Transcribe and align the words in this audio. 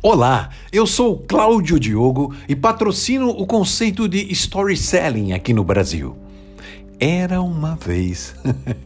Olá, 0.00 0.50
eu 0.72 0.86
sou 0.86 1.18
Cláudio 1.18 1.78
Diogo 1.78 2.32
e 2.48 2.54
patrocino 2.54 3.30
o 3.30 3.44
conceito 3.44 4.08
de 4.08 4.32
storytelling 4.32 5.32
aqui 5.32 5.52
no 5.52 5.64
Brasil. 5.64 6.16
Era 7.00 7.42
uma 7.42 7.74
vez 7.74 8.32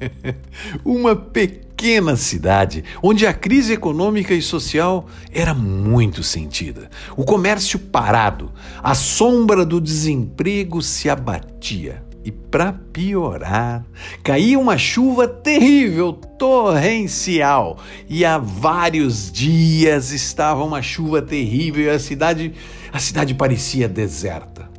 uma 0.83 1.15
pequena 1.15 2.17
cidade 2.17 2.83
onde 3.03 3.27
a 3.27 3.35
crise 3.35 3.75
econômica 3.75 4.33
e 4.33 4.41
social 4.41 5.07
era 5.31 5.53
muito 5.53 6.23
sentida. 6.23 6.89
O 7.15 7.25
comércio 7.25 7.79
parado, 7.79 8.51
a 8.83 8.95
sombra 8.95 9.67
do 9.67 9.83
desemprego 9.83 10.81
se 10.81 11.11
abatia. 11.11 12.03
E 12.25 12.31
para 12.31 12.73
piorar, 12.73 13.85
caía 14.23 14.59
uma 14.59 14.79
chuva 14.79 15.27
terrível, 15.27 16.13
torrencial. 16.13 17.79
E 18.09 18.25
há 18.25 18.39
vários 18.39 19.31
dias 19.33 20.13
estava 20.13 20.63
uma 20.63 20.81
chuva 20.81 21.21
terrível 21.21 21.85
e 21.85 21.91
a 21.91 21.99
cidade, 21.99 22.53
a 22.93 22.99
cidade 23.01 23.35
parecia 23.35 23.89
deserta. 23.89 24.71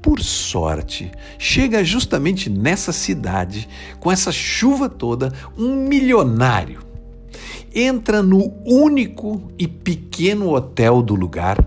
Por 0.00 0.20
sorte, 0.20 1.10
chega 1.38 1.84
justamente 1.84 2.48
nessa 2.48 2.92
cidade, 2.92 3.68
com 3.98 4.10
essa 4.10 4.30
chuva 4.30 4.88
toda, 4.88 5.32
um 5.58 5.74
milionário. 5.74 6.82
Entra 7.74 8.22
no 8.22 8.52
único 8.64 9.42
e 9.58 9.66
pequeno 9.68 10.50
hotel 10.54 11.02
do 11.02 11.14
lugar 11.14 11.64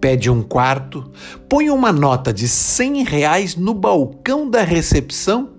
pede 0.00 0.30
um 0.30 0.42
quarto, 0.42 1.10
põe 1.48 1.70
uma 1.70 1.92
nota 1.92 2.32
de 2.32 2.48
100 2.48 3.04
reais 3.04 3.56
no 3.56 3.74
balcão 3.74 4.48
da 4.48 4.62
recepção 4.62 5.50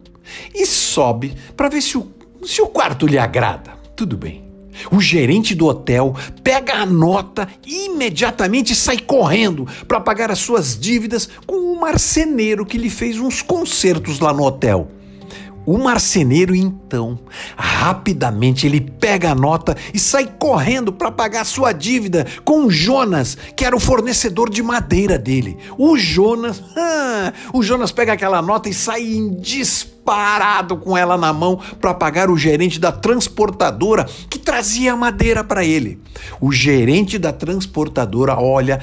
e 0.53 0.65
sobe 0.65 1.33
para 1.55 1.69
ver 1.69 1.81
se 1.81 1.97
o, 1.97 2.07
se 2.43 2.61
o 2.61 2.67
quarto 2.67 3.05
lhe 3.05 3.17
agrada. 3.17 3.71
Tudo 3.95 4.17
bem. 4.17 4.49
O 4.91 5.01
gerente 5.01 5.53
do 5.53 5.65
hotel 5.65 6.15
pega 6.43 6.75
a 6.75 6.85
nota 6.85 7.47
e 7.65 7.87
imediatamente 7.87 8.73
sai 8.73 8.97
correndo 8.97 9.67
para 9.87 9.99
pagar 9.99 10.31
as 10.31 10.39
suas 10.39 10.79
dívidas 10.79 11.29
com 11.45 11.55
um 11.55 11.79
marceneiro 11.79 12.65
que 12.65 12.77
lhe 12.77 12.89
fez 12.89 13.19
uns 13.19 13.41
concertos 13.41 14.19
lá 14.19 14.31
no 14.31 14.43
hotel. 14.43 14.89
O 15.69 15.77
marceneiro, 15.77 16.55
então, 16.55 17.19
rapidamente 17.55 18.65
ele 18.65 18.81
pega 18.81 19.29
a 19.29 19.35
nota 19.35 19.77
e 19.93 19.99
sai 19.99 20.25
correndo 20.25 20.91
para 20.91 21.11
pagar 21.11 21.45
sua 21.45 21.71
dívida 21.71 22.25
com 22.43 22.65
o 22.65 22.71
Jonas, 22.71 23.37
que 23.55 23.63
era 23.63 23.75
o 23.75 23.79
fornecedor 23.79 24.49
de 24.49 24.63
madeira 24.63 25.15
dele. 25.15 25.59
O 25.77 25.95
Jonas, 25.95 26.63
o 27.53 27.61
Jonas 27.61 27.91
pega 27.91 28.13
aquela 28.13 28.41
nota 28.41 28.67
e 28.67 28.73
sai 28.73 29.03
em 29.03 29.35
disparado 29.35 30.75
com 30.75 30.97
ela 30.97 31.15
na 31.15 31.31
mão 31.31 31.61
para 31.79 31.93
pagar 31.93 32.31
o 32.31 32.37
gerente 32.37 32.79
da 32.79 32.91
transportadora 32.91 34.07
que 34.27 34.39
trazia 34.39 34.93
a 34.93 34.97
madeira 34.97 35.43
para 35.43 35.63
ele. 35.63 36.01
O 36.41 36.51
gerente 36.51 37.19
da 37.19 37.31
transportadora 37.31 38.39
olha, 38.39 38.79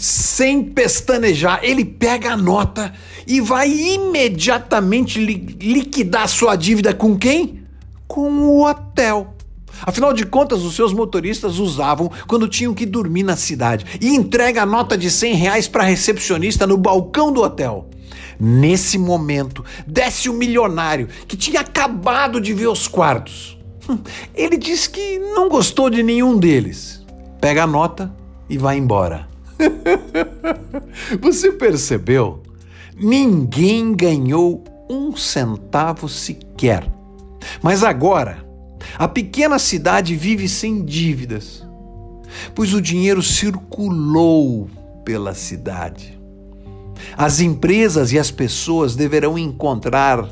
sem 0.00 0.62
pestanejar, 0.62 1.60
ele 1.62 1.84
pega 1.84 2.32
a 2.32 2.36
nota 2.36 2.90
e 3.26 3.38
vai 3.38 3.70
imediatamente 3.70 5.22
li 5.22 5.34
liquidar 5.60 6.26
sua 6.26 6.56
dívida 6.56 6.94
com 6.94 7.18
quem? 7.18 7.64
Com 8.08 8.30
o 8.30 8.64
hotel. 8.66 9.34
Afinal 9.82 10.14
de 10.14 10.24
contas, 10.24 10.62
os 10.62 10.74
seus 10.74 10.94
motoristas 10.94 11.58
usavam 11.58 12.10
quando 12.26 12.48
tinham 12.48 12.72
que 12.72 12.86
dormir 12.86 13.24
na 13.24 13.36
cidade 13.36 13.84
e 14.00 14.08
entrega 14.08 14.62
a 14.62 14.66
nota 14.66 14.96
de 14.96 15.10
100 15.10 15.34
reais 15.34 15.68
para 15.68 15.82
a 15.82 15.86
recepcionista 15.86 16.66
no 16.66 16.78
balcão 16.78 17.30
do 17.30 17.42
hotel. 17.42 17.90
Nesse 18.38 18.96
momento, 18.96 19.62
desce 19.86 20.30
o 20.30 20.32
milionário 20.32 21.08
que 21.28 21.36
tinha 21.36 21.60
acabado 21.60 22.40
de 22.40 22.54
ver 22.54 22.68
os 22.68 22.88
quartos. 22.88 23.58
Hum, 23.86 23.98
ele 24.34 24.56
diz 24.56 24.86
que 24.86 25.18
não 25.18 25.50
gostou 25.50 25.90
de 25.90 26.02
nenhum 26.02 26.38
deles. 26.38 27.04
Pega 27.38 27.64
a 27.64 27.66
nota 27.66 28.10
e 28.48 28.56
vai 28.56 28.78
embora. 28.78 29.29
Você 31.20 31.52
percebeu? 31.52 32.42
Ninguém 32.96 33.94
ganhou 33.94 34.64
um 34.88 35.16
centavo 35.16 36.08
sequer. 36.08 36.86
Mas 37.62 37.82
agora, 37.82 38.44
a 38.98 39.08
pequena 39.08 39.58
cidade 39.58 40.14
vive 40.16 40.48
sem 40.48 40.84
dívidas, 40.84 41.66
pois 42.54 42.74
o 42.74 42.80
dinheiro 42.80 43.22
circulou 43.22 44.68
pela 45.04 45.34
cidade. 45.34 46.18
As 47.16 47.40
empresas 47.40 48.12
e 48.12 48.18
as 48.18 48.30
pessoas 48.30 48.94
deverão 48.94 49.38
encontrar 49.38 50.28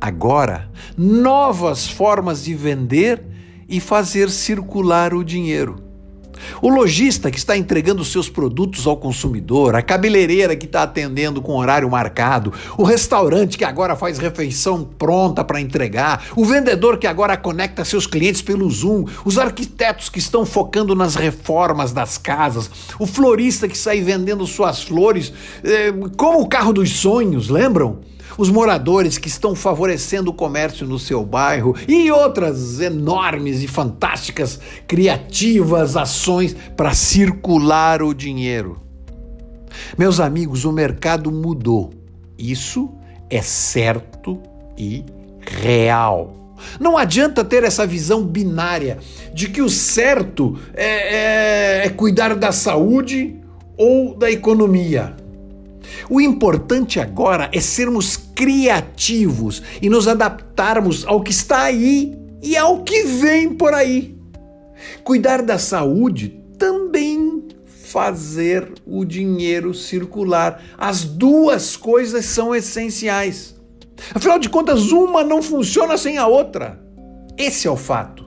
agora 0.00 0.70
novas 0.96 1.88
formas 1.88 2.44
de 2.44 2.54
vender 2.54 3.22
e 3.68 3.80
fazer 3.80 4.30
circular 4.30 5.14
o 5.14 5.24
dinheiro. 5.24 5.83
O 6.60 6.68
lojista 6.68 7.30
que 7.30 7.38
está 7.38 7.56
entregando 7.56 8.04
seus 8.04 8.28
produtos 8.28 8.86
ao 8.86 8.96
consumidor, 8.96 9.74
a 9.74 9.82
cabeleireira 9.82 10.56
que 10.56 10.66
está 10.66 10.82
atendendo 10.82 11.42
com 11.42 11.56
horário 11.56 11.90
marcado, 11.90 12.52
o 12.76 12.84
restaurante 12.84 13.58
que 13.58 13.64
agora 13.64 13.96
faz 13.96 14.18
refeição 14.18 14.84
pronta 14.84 15.44
para 15.44 15.60
entregar, 15.60 16.24
o 16.36 16.44
vendedor 16.44 16.98
que 16.98 17.06
agora 17.06 17.36
conecta 17.36 17.84
seus 17.84 18.06
clientes 18.06 18.42
pelo 18.42 18.70
Zoom, 18.70 19.04
os 19.24 19.38
arquitetos 19.38 20.08
que 20.08 20.18
estão 20.18 20.46
focando 20.46 20.94
nas 20.94 21.14
reformas 21.14 21.92
das 21.92 22.18
casas, 22.18 22.70
o 22.98 23.06
florista 23.06 23.68
que 23.68 23.76
sai 23.76 24.00
vendendo 24.00 24.46
suas 24.46 24.82
flores, 24.82 25.32
eh, 25.62 25.92
como 26.16 26.40
o 26.40 26.48
carro 26.48 26.72
dos 26.72 26.90
sonhos, 26.90 27.48
lembram? 27.48 28.00
os 28.36 28.50
moradores 28.50 29.18
que 29.18 29.28
estão 29.28 29.54
favorecendo 29.54 30.30
o 30.30 30.34
comércio 30.34 30.86
no 30.86 30.98
seu 30.98 31.24
bairro 31.24 31.74
e 31.86 32.10
outras 32.10 32.80
enormes 32.80 33.62
e 33.62 33.68
fantásticas 33.68 34.58
criativas 34.86 35.96
ações 35.96 36.23
para 36.76 36.94
circular 36.94 38.02
o 38.02 38.14
dinheiro. 38.14 38.80
Meus 39.98 40.20
amigos, 40.20 40.64
o 40.64 40.72
mercado 40.72 41.30
mudou. 41.30 41.92
Isso 42.38 42.92
é 43.30 43.42
certo 43.42 44.40
e 44.76 45.04
real. 45.40 46.56
Não 46.80 46.96
adianta 46.96 47.44
ter 47.44 47.64
essa 47.64 47.86
visão 47.86 48.24
binária 48.24 48.98
de 49.32 49.48
que 49.48 49.60
o 49.60 49.68
certo 49.68 50.58
é, 50.72 51.82
é, 51.82 51.86
é 51.86 51.88
cuidar 51.90 52.34
da 52.34 52.52
saúde 52.52 53.36
ou 53.76 54.16
da 54.16 54.30
economia. 54.30 55.16
O 56.08 56.20
importante 56.20 57.00
agora 57.00 57.50
é 57.52 57.60
sermos 57.60 58.16
criativos 58.16 59.62
e 59.80 59.88
nos 59.88 60.08
adaptarmos 60.08 61.04
ao 61.06 61.22
que 61.22 61.30
está 61.30 61.62
aí 61.62 62.16
e 62.42 62.56
ao 62.56 62.82
que 62.82 63.04
vem 63.04 63.54
por 63.54 63.74
aí. 63.74 64.13
Cuidar 65.02 65.42
da 65.42 65.58
saúde 65.58 66.40
também 66.58 67.48
fazer 67.66 68.72
o 68.86 69.04
dinheiro 69.04 69.72
circular. 69.72 70.62
As 70.76 71.04
duas 71.04 71.76
coisas 71.76 72.24
são 72.24 72.54
essenciais. 72.54 73.54
Afinal 74.14 74.38
de 74.38 74.48
contas, 74.48 74.90
uma 74.90 75.22
não 75.22 75.42
funciona 75.42 75.96
sem 75.96 76.18
a 76.18 76.26
outra. 76.26 76.80
Esse 77.38 77.68
é 77.68 77.70
o 77.70 77.76
fato. 77.76 78.24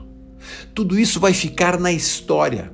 Tudo 0.74 0.98
isso 0.98 1.20
vai 1.20 1.32
ficar 1.32 1.78
na 1.78 1.92
história. 1.92 2.72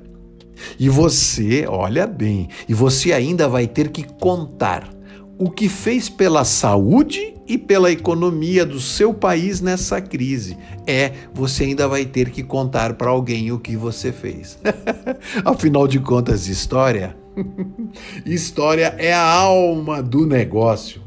E 0.79 0.87
você, 0.87 1.65
olha 1.67 2.07
bem, 2.07 2.47
e 2.67 2.73
você 2.73 3.11
ainda 3.11 3.47
vai 3.47 3.67
ter 3.67 3.89
que 3.89 4.03
contar 4.03 4.94
o 5.37 5.49
que 5.49 5.67
fez 5.67 6.09
pela 6.09 6.43
saúde 6.43 7.33
e 7.47 7.57
pela 7.57 7.91
economia 7.91 8.65
do 8.65 8.79
seu 8.79 9.13
país 9.13 9.61
nessa 9.61 10.01
crise. 10.01 10.57
É, 10.87 11.11
você 11.33 11.65
ainda 11.65 11.87
vai 11.87 12.05
ter 12.05 12.29
que 12.29 12.41
contar 12.41 12.93
para 12.95 13.09
alguém 13.09 13.51
o 13.51 13.59
que 13.59 13.75
você 13.75 14.11
fez. 14.11 14.57
Afinal 15.45 15.87
de 15.87 15.99
contas, 15.99 16.47
história. 16.47 17.15
história 18.25 18.95
é 18.97 19.13
a 19.13 19.23
alma 19.23 20.01
do 20.01 20.25
negócio. 20.25 21.04